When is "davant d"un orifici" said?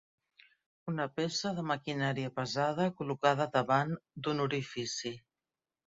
3.61-5.19